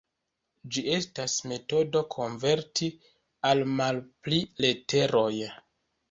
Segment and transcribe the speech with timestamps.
[0.75, 2.89] Ĝi estas metodo konverti
[3.49, 5.29] al malpli leteroj.